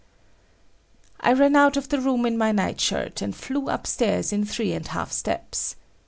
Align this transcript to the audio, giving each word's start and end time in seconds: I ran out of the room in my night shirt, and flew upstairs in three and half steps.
I 1.19 1.31
ran 1.31 1.55
out 1.55 1.77
of 1.77 1.89
the 1.89 2.01
room 2.01 2.25
in 2.25 2.35
my 2.35 2.51
night 2.51 2.81
shirt, 2.81 3.21
and 3.21 3.35
flew 3.35 3.69
upstairs 3.69 4.33
in 4.33 4.43
three 4.45 4.73
and 4.73 4.87
half 4.87 5.11
steps. 5.11 5.75